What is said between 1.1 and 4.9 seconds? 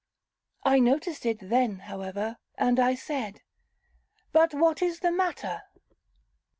it then, however, and I said, 'But what